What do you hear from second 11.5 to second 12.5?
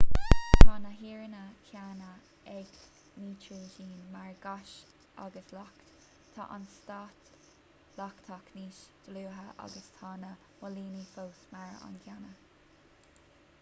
mar an gcéanna